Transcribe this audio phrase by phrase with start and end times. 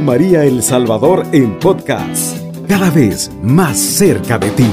[0.00, 4.66] María El Salvador en podcast, cada vez más cerca de ti.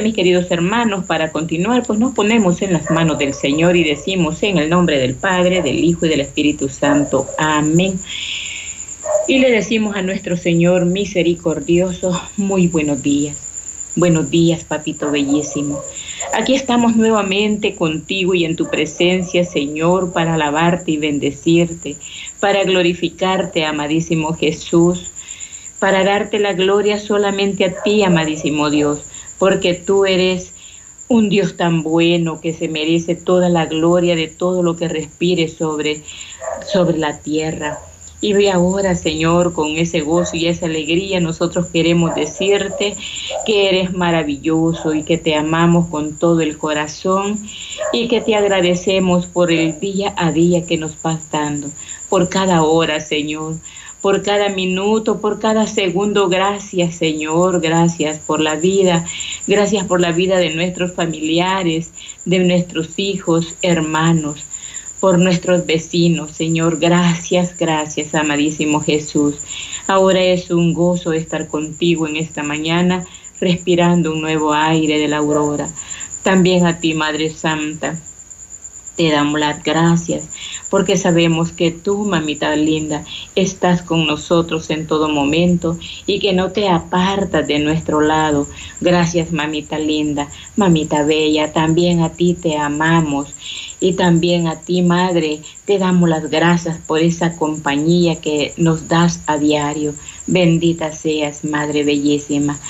[0.00, 4.42] Mis queridos hermanos, para continuar, pues nos ponemos en las manos del Señor y decimos
[4.42, 7.26] en el nombre del Padre, del Hijo y del Espíritu Santo.
[7.38, 7.98] Amén.
[9.28, 13.36] Y le decimos a nuestro Señor misericordioso, muy buenos días.
[13.94, 15.80] Buenos días, papito bellísimo.
[16.34, 21.96] Aquí estamos nuevamente contigo y en tu presencia, Señor, para alabarte y bendecirte,
[22.40, 25.12] para glorificarte, amadísimo Jesús,
[25.78, 29.02] para darte la gloria solamente a ti, amadísimo Dios,
[29.38, 30.54] porque tú eres
[31.08, 35.48] un Dios tan bueno que se merece toda la gloria de todo lo que respire
[35.48, 36.00] sobre,
[36.66, 37.78] sobre la tierra.
[38.22, 42.96] Y ahora, Señor, con ese gozo y esa alegría, nosotros queremos decirte
[43.44, 47.36] que eres maravilloso y que te amamos con todo el corazón
[47.92, 51.68] y que te agradecemos por el día a día que nos vas dando,
[52.08, 53.56] por cada hora, Señor,
[54.00, 56.28] por cada minuto, por cada segundo.
[56.28, 59.04] Gracias, Señor, gracias por la vida,
[59.48, 61.90] gracias por la vida de nuestros familiares,
[62.24, 64.44] de nuestros hijos, hermanos
[65.02, 66.30] por nuestros vecinos.
[66.30, 69.34] Señor, gracias, gracias, amadísimo Jesús.
[69.88, 73.04] Ahora es un gozo estar contigo en esta mañana,
[73.40, 75.68] respirando un nuevo aire de la aurora.
[76.22, 77.98] También a ti, Madre Santa,
[78.96, 80.28] te damos las gracias
[80.70, 83.04] porque sabemos que tú, mamita linda,
[83.34, 85.76] estás con nosotros en todo momento
[86.06, 88.46] y que no te apartas de nuestro lado.
[88.80, 93.34] Gracias, mamita linda, mamita bella, también a ti te amamos
[93.82, 99.20] y también a ti, Madre, te damos las gracias por esa compañía que nos das
[99.26, 99.92] a diario.
[100.28, 102.60] Bendita seas, Madre bellísima.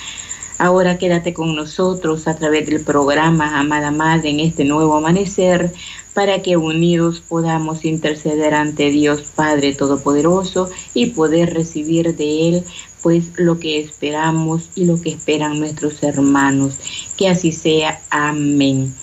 [0.56, 5.74] Ahora quédate con nosotros a través del programa Amada Madre en este nuevo amanecer
[6.14, 12.64] para que unidos podamos interceder ante Dios Padre Todopoderoso y poder recibir de Él
[13.02, 16.78] pues lo que esperamos y lo que esperan nuestros hermanos.
[17.18, 18.00] Que así sea.
[18.08, 18.94] Amén.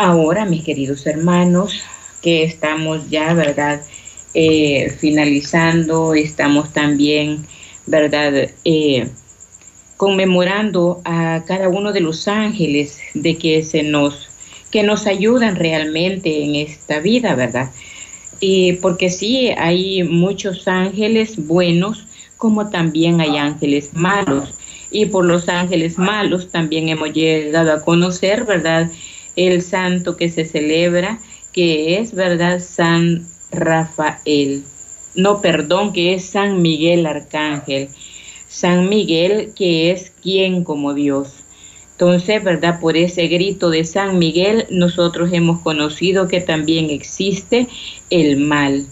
[0.00, 1.82] Ahora, mis queridos hermanos,
[2.22, 3.82] que estamos ya, ¿verdad?
[4.32, 7.44] Eh, finalizando, estamos también,
[7.84, 8.48] ¿verdad?
[8.64, 9.08] Eh,
[9.96, 14.28] conmemorando a cada uno de los ángeles de que se nos
[14.70, 17.72] que nos ayudan realmente en esta vida, ¿verdad?
[18.38, 24.54] Y porque sí hay muchos ángeles buenos como también hay ángeles malos.
[24.92, 28.92] Y por los ángeles malos también hemos llegado a conocer, ¿verdad?
[29.38, 31.20] El santo que se celebra,
[31.52, 32.58] que es, ¿verdad?
[32.58, 34.64] San Rafael.
[35.14, 37.88] No, perdón, que es San Miguel Arcángel.
[38.48, 41.44] San Miguel, que es quien como Dios.
[41.92, 42.80] Entonces, ¿verdad?
[42.80, 47.68] Por ese grito de San Miguel, nosotros hemos conocido que también existe
[48.10, 48.86] el mal.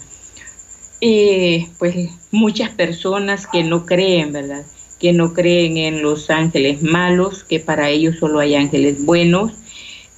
[1.01, 4.65] Eh, pues muchas personas que no creen, ¿verdad?
[4.97, 9.53] Que no creen en los ángeles malos, que para ellos solo hay ángeles buenos.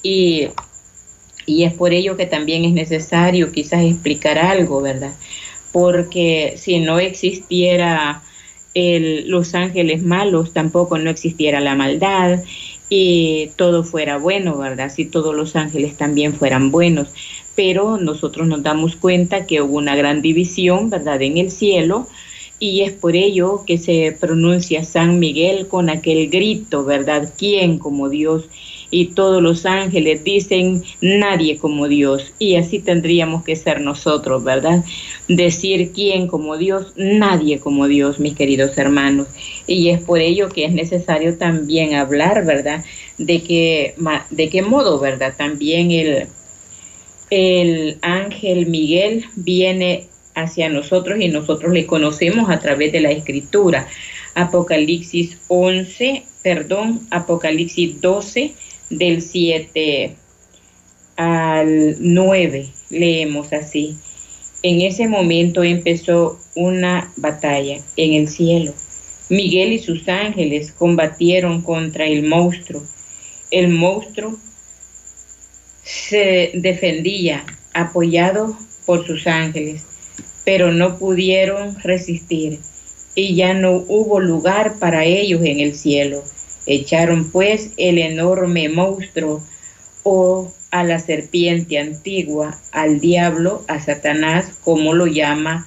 [0.01, 0.47] Y,
[1.45, 5.13] y es por ello que también es necesario quizás explicar algo, ¿verdad?
[5.71, 8.23] Porque si no existiera
[8.75, 12.39] los ángeles malos, tampoco no existiera la maldad
[12.87, 14.91] y todo fuera bueno, ¿verdad?
[14.93, 17.09] Si todos los ángeles también fueran buenos.
[17.55, 21.21] Pero nosotros nos damos cuenta que hubo una gran división, ¿verdad?
[21.21, 22.07] En el cielo
[22.59, 27.33] y es por ello que se pronuncia San Miguel con aquel grito, ¿verdad?
[27.37, 28.49] ¿Quién como Dios?
[28.91, 32.33] Y todos los ángeles dicen nadie como Dios.
[32.39, 34.83] Y así tendríamos que ser nosotros, ¿verdad?
[35.27, 39.27] Decir quién como Dios, nadie como Dios, mis queridos hermanos.
[39.67, 42.83] Y es por ello que es necesario también hablar, ¿verdad?
[43.17, 43.95] De qué,
[44.29, 45.35] de qué modo, ¿verdad?
[45.37, 46.27] También el,
[47.29, 53.87] el ángel Miguel viene hacia nosotros y nosotros le conocemos a través de la escritura.
[54.35, 58.53] Apocalipsis 11, perdón, Apocalipsis 12,
[58.89, 60.15] del 7
[61.15, 63.97] al 9, leemos así.
[64.61, 68.73] En ese momento empezó una batalla en el cielo.
[69.29, 72.83] Miguel y sus ángeles combatieron contra el monstruo.
[73.51, 74.37] El monstruo
[75.83, 79.83] se defendía apoyado por sus ángeles,
[80.45, 82.59] pero no pudieron resistir
[83.15, 86.23] y ya no hubo lugar para ellos en el cielo.
[86.71, 89.41] Echaron pues el enorme monstruo
[90.03, 95.65] o a la serpiente antigua, al diablo, a Satanás, como lo llama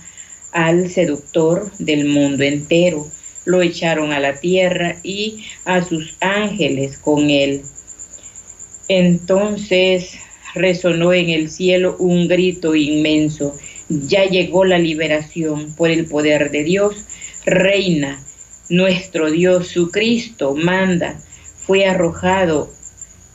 [0.53, 3.09] al seductor del mundo entero.
[3.45, 7.63] Lo echaron a la tierra y a sus ángeles con él.
[8.87, 10.13] Entonces,
[10.55, 13.57] resonó en el cielo un grito inmenso.
[13.89, 16.95] Ya llegó la liberación por el poder de Dios.
[17.45, 18.23] Reina,
[18.73, 21.15] nuestro Dios, su Cristo, manda.
[21.59, 22.71] Fue arrojado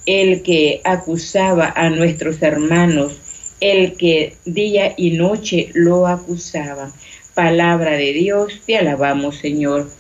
[0.08, 3.14] el que acusaba a nuestros hermanos,
[3.62, 6.92] el que día y noche lo acusaba.
[7.36, 9.92] Palabra de Dios, te alabamos, Señor.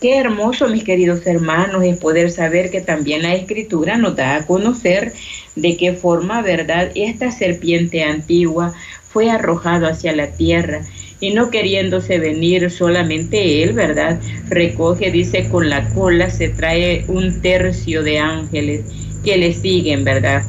[0.00, 4.46] Qué hermoso, mis queridos hermanos, es poder saber que también la escritura nos da a
[4.46, 5.12] conocer
[5.56, 6.92] de qué forma, ¿verdad?
[6.94, 8.74] Esta serpiente antigua
[9.08, 10.86] fue arrojado hacia la tierra
[11.20, 14.20] y no queriéndose venir solamente él, ¿verdad?
[14.48, 18.84] Recoge, dice, con la cola se trae un tercio de ángeles
[19.24, 20.44] que le siguen, ¿verdad?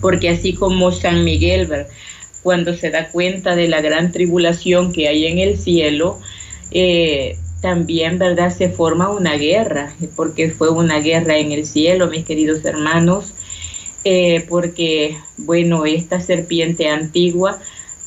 [0.00, 1.88] Porque así como San Miguel, ¿verdad?
[2.42, 6.18] cuando se da cuenta de la gran tribulación que hay en el cielo,
[6.70, 8.50] eh, también, ¿verdad?
[8.50, 13.32] Se forma una guerra, porque fue una guerra en el cielo, mis queridos hermanos,
[14.04, 17.60] eh, porque, bueno, esta serpiente antigua,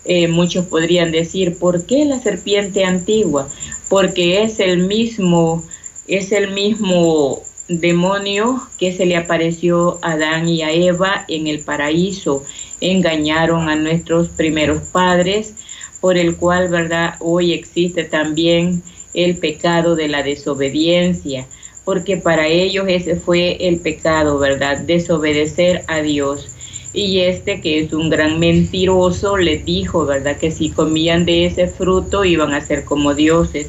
[0.06, 3.50] eh, muchos podrían decir, ¿por qué la serpiente antigua?
[3.90, 5.64] Porque es el mismo,
[6.08, 11.62] es el mismo demonio que se le apareció a Adán y a Eva en el
[11.62, 12.44] paraíso.
[12.82, 15.56] Engañaron a nuestros primeros padres,
[16.02, 17.16] por el cual, ¿verdad?
[17.20, 18.84] Hoy existe también
[19.16, 21.48] el pecado de la desobediencia,
[21.84, 24.82] porque para ellos ese fue el pecado, ¿verdad?
[24.82, 26.55] Desobedecer a Dios.
[26.96, 30.38] Y este que es un gran mentiroso les dijo, ¿verdad?
[30.38, 33.68] Que si comían de ese fruto iban a ser como dioses.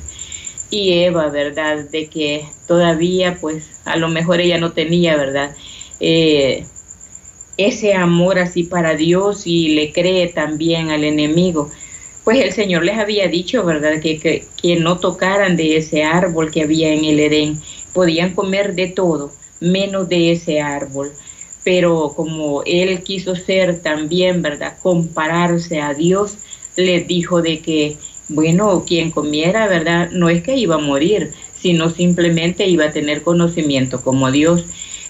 [0.70, 1.88] Y Eva, ¿verdad?
[1.90, 5.54] De que todavía, pues, a lo mejor ella no tenía, ¿verdad?
[6.00, 6.64] Eh,
[7.56, 11.70] ese amor así para Dios y le cree también al enemigo
[12.26, 16.62] pues el Señor les había dicho, ¿verdad?, que, que, no tocaran de ese árbol que
[16.62, 17.60] había en el Edén.
[17.92, 19.30] Podían comer de todo,
[19.60, 21.12] menos de ese árbol.
[21.66, 26.38] Pero como Él quiso ser también, ¿verdad?, compararse a Dios,
[26.76, 27.96] les dijo de que,
[28.28, 33.22] bueno, quien comiera, ¿verdad?, no es que iba a morir, sino simplemente iba a tener
[33.22, 34.64] conocimiento como Dios.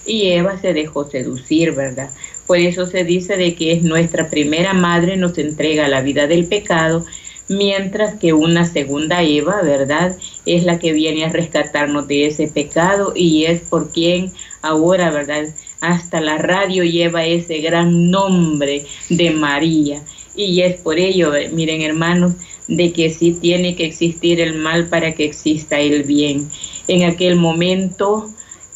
[0.07, 2.09] Y Eva se dejó seducir, ¿verdad?
[2.47, 6.47] Por eso se dice de que es nuestra primera madre nos entrega la vida del
[6.47, 7.05] pecado,
[7.49, 10.17] mientras que una segunda Eva, ¿verdad?
[10.47, 14.31] Es la que viene a rescatarnos de ese pecado y es por quien
[14.63, 15.45] ahora, ¿verdad?
[15.79, 20.01] Hasta la radio lleva ese gran nombre de María.
[20.35, 22.33] Y es por ello, miren hermanos,
[22.67, 26.49] de que sí tiene que existir el mal para que exista el bien.
[26.87, 28.29] En aquel momento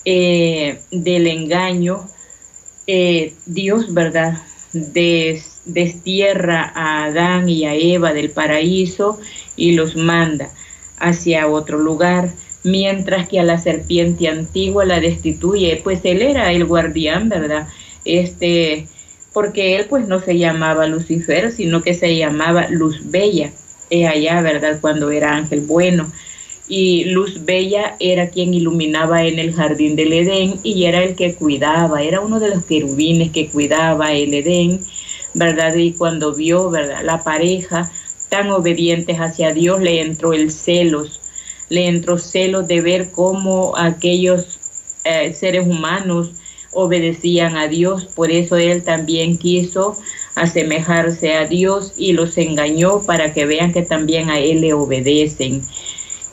[0.06, 2.08] eh, del engaño,
[2.88, 4.42] eh, Dios, ¿verdad?
[4.74, 9.20] destierra a Adán y a Eva del paraíso
[9.56, 10.50] y los manda
[10.98, 16.66] hacia otro lugar, mientras que a la serpiente antigua la destituye, pues él era el
[16.66, 17.68] guardián, ¿verdad?
[18.06, 18.88] Este,
[19.34, 23.52] porque él pues no se llamaba Lucifer, sino que se llamaba Luz Bella,
[23.90, 24.80] es allá, ¿verdad?
[24.82, 26.12] Cuando era ángel bueno
[26.74, 31.36] y Luz Bella era quien iluminaba en el jardín del Edén y era el que
[31.36, 34.80] cuidaba, era uno de los querubines que cuidaba el Edén,
[35.34, 35.76] ¿verdad?
[35.76, 37.02] Y cuando vio, ¿verdad?
[37.04, 37.92] La pareja
[38.30, 41.21] tan obedientes hacia Dios le entró el celos,
[41.72, 44.60] le entró celos de ver cómo aquellos
[45.06, 46.32] eh, seres humanos
[46.74, 49.98] obedecían a Dios, por eso él también quiso
[50.36, 55.64] asemejarse a Dios y los engañó para que vean que también a él le obedecen.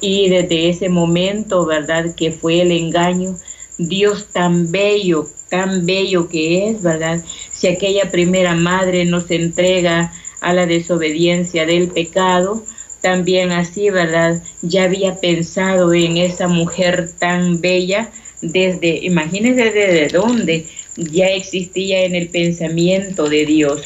[0.01, 2.17] Y desde ese momento, ¿verdad?
[2.17, 3.37] Que fue el engaño,
[3.79, 7.23] Dios tan bello, tan bello que es, ¿verdad?
[7.53, 12.65] Si aquella primera madre nos entrega a la desobediencia del pecado,
[13.01, 14.43] también así, ¿verdad?
[14.63, 22.15] Ya había pensado en esa mujer tan bella desde, imagínense desde dónde ya existía en
[22.15, 23.83] el pensamiento de Dios.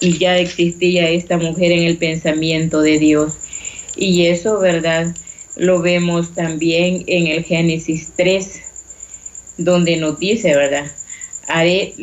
[0.00, 3.34] Y ya existía esta mujer en el pensamiento de Dios.
[3.94, 5.14] Y eso, ¿verdad?
[5.54, 8.62] Lo vemos también en el Génesis 3,
[9.58, 10.90] donde nos dice, ¿verdad?
[11.46, 11.94] Haré,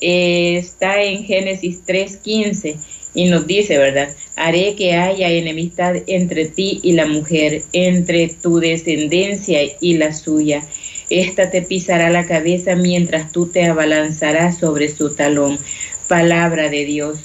[0.00, 2.76] está en Génesis 3.15
[3.14, 4.10] y nos dice, ¿verdad?
[4.36, 10.62] Haré que haya enemistad entre ti y la mujer, entre tu descendencia y la suya.
[11.10, 15.58] Esta te pisará la cabeza mientras tú te abalanzarás sobre su talón.
[16.06, 17.18] Palabra de Dios.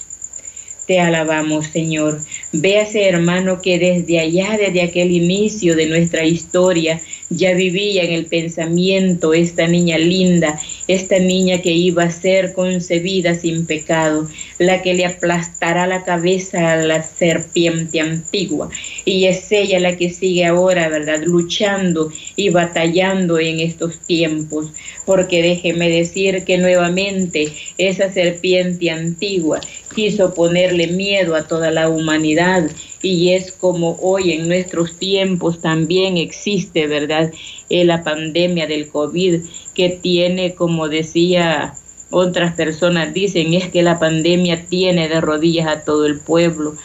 [0.88, 2.20] Te alabamos, Señor.
[2.52, 8.25] Véase, hermano, que desde allá, desde aquel inicio de nuestra historia, ya vivía en el
[8.25, 14.28] pensamiento esta niña linda esta niña que iba a ser concebida sin pecado,
[14.60, 18.70] la que le aplastará la cabeza a la serpiente antigua.
[19.06, 21.22] Y es ella la que sigue ahora, ¿verdad?
[21.24, 24.72] Luchando y batallando en estos tiempos,
[25.06, 29.60] porque déjeme decir que nuevamente esa serpiente antigua
[29.96, 32.70] quiso ponerle miedo a toda la humanidad
[33.02, 37.32] y es como hoy en nuestros tiempos también existe, ¿verdad?
[37.70, 39.42] Eh, la pandemia del COVID
[39.74, 41.75] que tiene, como decía
[42.10, 46.75] otras personas, dicen es que la pandemia tiene de rodillas a todo el pueblo.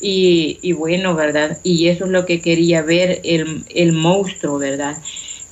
[0.00, 1.58] Y, y bueno, ¿verdad?
[1.64, 4.98] Y eso es lo que quería ver el, el monstruo, ¿verdad?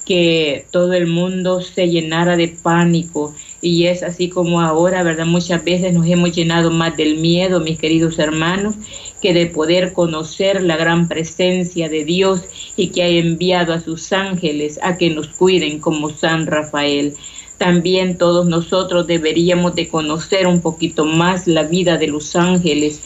[0.05, 5.27] Que todo el mundo se llenara de pánico y es así como ahora, ¿verdad?
[5.27, 8.75] Muchas veces nos hemos llenado más del miedo, mis queridos hermanos,
[9.21, 12.43] que de poder conocer la gran presencia de Dios
[12.77, 17.15] y que ha enviado a sus ángeles a que nos cuiden como San Rafael.
[17.59, 23.01] También todos nosotros deberíamos de conocer un poquito más la vida de los ángeles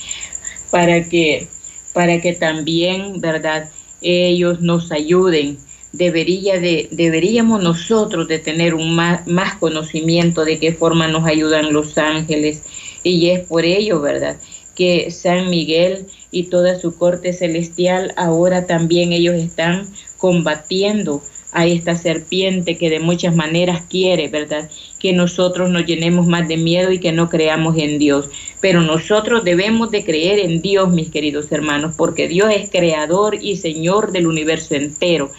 [0.70, 1.48] para que
[1.92, 3.70] para que también, ¿verdad?
[4.00, 5.58] Ellos nos ayuden
[5.92, 11.72] debería de, deberíamos nosotros de tener un más, más conocimiento de qué forma nos ayudan
[11.72, 12.62] los ángeles.
[13.02, 14.36] Y es por ello, ¿verdad?
[14.74, 21.96] Que San Miguel y toda su corte celestial ahora también ellos están combatiendo a esta
[21.96, 24.70] serpiente que de muchas maneras quiere, ¿verdad?
[24.98, 28.28] Que nosotros nos llenemos más de miedo y que no creamos en Dios.
[28.60, 33.56] Pero nosotros debemos de creer en Dios, mis queridos hermanos, porque Dios es creador y
[33.56, 35.32] Señor del universo entero.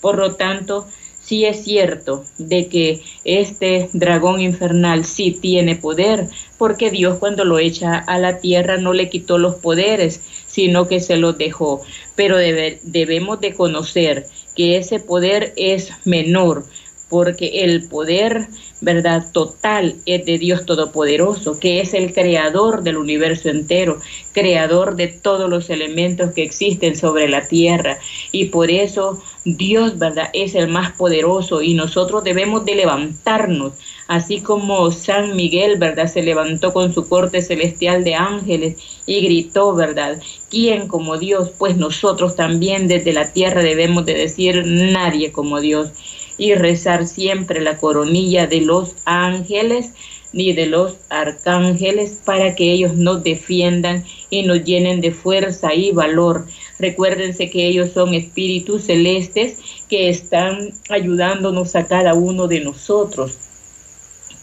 [0.00, 0.86] Por lo tanto,
[1.20, 7.58] sí es cierto de que este dragón infernal sí tiene poder, porque Dios cuando lo
[7.58, 11.82] echa a la tierra no le quitó los poderes, sino que se los dejó.
[12.16, 14.26] Pero debemos de conocer
[14.56, 16.64] que ese poder es menor,
[17.08, 18.48] porque el poder,
[18.80, 19.26] ¿verdad?
[19.32, 24.00] Total es de Dios Todopoderoso, que es el creador del universo entero,
[24.32, 27.98] creador de todos los elementos que existen sobre la tierra.
[28.30, 30.28] Y por eso Dios, ¿verdad?
[30.34, 33.72] Es el más poderoso y nosotros debemos de levantarnos,
[34.06, 36.06] así como San Miguel, ¿verdad?
[36.06, 40.20] Se levantó con su corte celestial de ángeles y gritó, ¿verdad?
[40.50, 41.50] ¿Quién como Dios?
[41.56, 45.92] Pues nosotros también desde la tierra debemos de decir nadie como Dios
[46.38, 49.92] y rezar siempre la coronilla de los ángeles
[50.32, 55.90] ni de los arcángeles para que ellos nos defiendan y nos llenen de fuerza y
[55.90, 56.46] valor.
[56.78, 63.38] Recuérdense que ellos son espíritus celestes que están ayudándonos a cada uno de nosotros.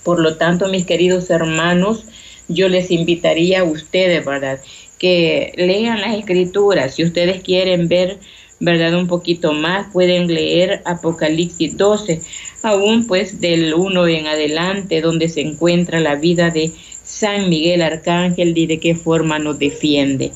[0.03, 2.05] Por lo tanto, mis queridos hermanos,
[2.47, 4.59] yo les invitaría a ustedes, ¿verdad?
[4.97, 6.95] Que lean las escrituras.
[6.95, 8.19] Si ustedes quieren ver
[8.59, 8.95] ¿verdad?
[8.95, 12.21] Un poquito más, pueden leer Apocalipsis 12,
[12.63, 16.71] aún pues del 1 en adelante, donde se encuentra la vida de
[17.03, 20.31] San Miguel Arcángel y de qué forma nos defiende.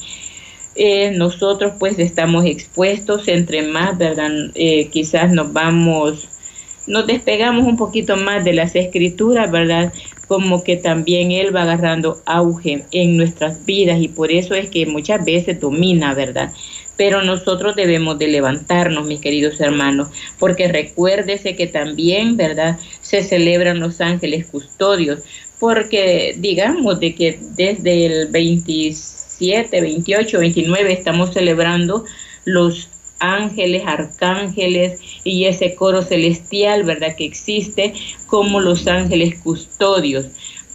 [0.76, 4.32] Eh, nosotros pues estamos expuestos, entre más, ¿verdad?
[4.56, 6.30] Eh, quizás nos vamos,
[6.88, 9.94] nos despegamos un poquito más de las escrituras, ¿verdad?
[10.28, 14.86] Como que también Él va agarrando auge en nuestras vidas y por eso es que
[14.86, 16.52] muchas veces domina, ¿verdad?
[17.00, 22.78] pero nosotros debemos de levantarnos, mis queridos hermanos, porque recuérdese que también, ¿verdad?
[23.00, 25.22] Se celebran los ángeles custodios,
[25.62, 32.04] porque digamos de que desde el 27, 28, 29 estamos celebrando
[32.44, 37.16] los ángeles, arcángeles y ese coro celestial, ¿verdad?
[37.16, 37.94] Que existe
[38.28, 40.26] como los ángeles custodios.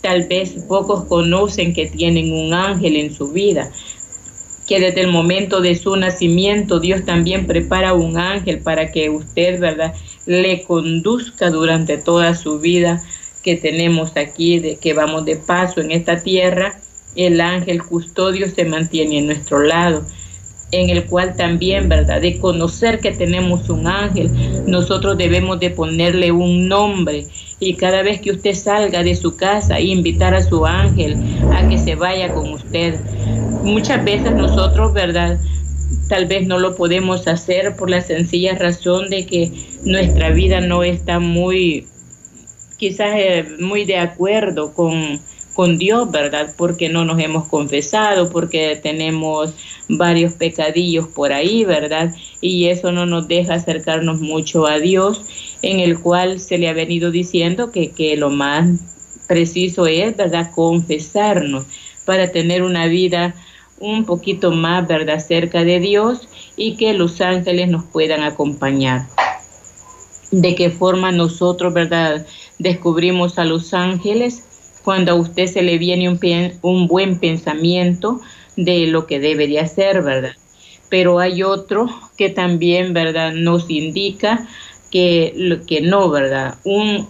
[0.01, 3.71] Tal vez pocos conocen que tienen un ángel en su vida,
[4.67, 9.61] que desde el momento de su nacimiento Dios también prepara un ángel para que usted,
[9.61, 9.95] ¿verdad?,
[10.27, 13.03] le conduzca durante toda su vida
[13.43, 16.81] que tenemos aquí, de que vamos de paso en esta tierra.
[17.15, 20.05] El ángel custodio se mantiene en nuestro lado
[20.75, 22.21] en el cual también, ¿verdad?
[22.21, 24.31] De conocer que tenemos un ángel,
[24.67, 27.27] nosotros debemos de ponerle un nombre
[27.61, 31.17] y cada vez que usted salga de su casa, invitar a su ángel
[31.53, 32.99] a que se vaya con usted.
[33.63, 35.39] Muchas veces nosotros, ¿verdad?
[36.09, 39.53] Tal vez no lo podemos hacer por la sencilla razón de que
[39.85, 41.87] nuestra vida no está muy,
[42.77, 45.21] quizás eh, muy de acuerdo con,
[45.55, 46.55] con Dios, ¿verdad?
[46.57, 49.55] Porque no nos hemos confesado, porque tenemos
[49.89, 52.15] varios pecadillos por ahí, ¿verdad?
[52.41, 55.25] Y eso no nos deja acercarnos mucho a Dios,
[55.63, 58.69] en el cual se le ha venido diciendo que, que lo más
[59.27, 60.51] preciso es, ¿verdad?
[60.55, 61.65] Confesarnos
[62.05, 63.35] para tener una vida
[63.79, 65.19] un poquito más, ¿verdad?
[65.19, 69.07] Cerca de Dios y que los ángeles nos puedan acompañar.
[70.31, 72.27] de qué forma nosotros, ¿verdad?
[72.59, 74.43] Descubrimos a los ángeles
[74.85, 76.09] cuando a usted se le viene
[76.63, 78.21] un, buen pensamiento
[78.57, 80.33] de lo que debe de hacer, ¿verdad?
[80.91, 83.33] Pero hay otro que también, ¿verdad?
[83.33, 84.47] Nos indica
[84.91, 86.59] que, que no, ¿verdad?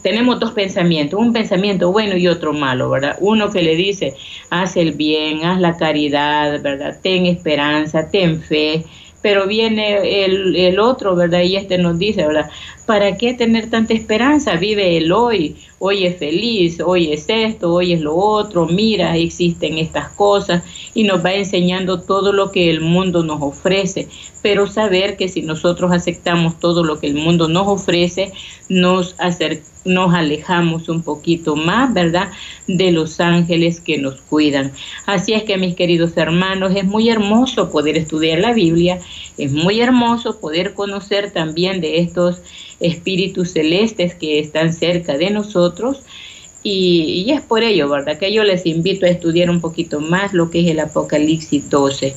[0.02, 3.16] Tenemos dos pensamientos, un pensamiento bueno y otro malo, ¿verdad?
[3.20, 4.14] Uno que le dice,
[4.50, 6.98] haz el bien, haz la caridad, ¿verdad?
[7.02, 8.84] Ten esperanza, ten fe,
[9.24, 11.40] pero viene el, el, otro, ¿verdad?
[11.40, 12.50] Y este nos dice, ¿verdad?
[12.84, 14.56] ¿Para qué tener tanta esperanza?
[14.56, 19.78] Vive el hoy, hoy es feliz, hoy es esto, hoy es lo otro, mira, existen
[19.78, 20.62] estas cosas
[20.92, 24.08] y nos va enseñando todo lo que el mundo nos ofrece,
[24.44, 28.30] pero saber que si nosotros aceptamos todo lo que el mundo nos ofrece,
[28.68, 29.16] nos
[29.86, 32.28] nos alejamos un poquito más, ¿verdad?,
[32.68, 34.72] de los ángeles que nos cuidan.
[35.06, 39.00] Así es que, mis queridos hermanos, es muy hermoso poder estudiar la Biblia,
[39.38, 42.42] es muy hermoso poder conocer también de estos
[42.80, 46.02] espíritus celestes que están cerca de nosotros.
[46.62, 50.50] Y, es por ello, ¿verdad?, que yo les invito a estudiar un poquito más lo
[50.50, 52.16] que es el Apocalipsis 12.